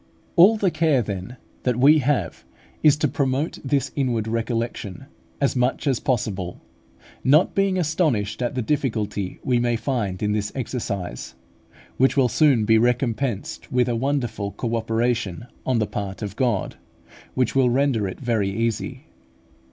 All 0.35 0.57
the 0.57 0.71
care, 0.71 1.03
then, 1.03 1.37
that 1.61 1.77
we 1.77 1.91
need 1.91 1.97
have 2.01 2.43
is 2.81 2.97
to 2.97 3.07
promote 3.07 3.59
this 3.63 3.91
inward 3.95 4.27
recollection 4.27 5.05
as 5.39 5.55
much 5.55 5.85
as 5.85 5.99
possible, 5.99 6.59
not 7.23 7.53
being 7.53 7.77
astonished 7.77 8.41
at 8.41 8.55
the 8.55 8.63
difficulty 8.63 9.39
we 9.43 9.59
may 9.59 9.75
find 9.75 10.23
in 10.23 10.31
this 10.31 10.51
exercise, 10.55 11.35
which 11.97 12.17
will 12.17 12.29
soon 12.29 12.65
be 12.65 12.79
recompensed 12.79 13.71
with 13.71 13.87
a 13.87 13.95
wonderful 13.95 14.53
co 14.53 14.75
operation 14.75 15.45
on 15.67 15.77
the 15.77 15.85
part 15.85 16.23
of 16.23 16.35
God, 16.35 16.77
which 17.35 17.55
will 17.55 17.69
render 17.69 18.07
it 18.07 18.19
very 18.19 18.49
easy. 18.49 19.05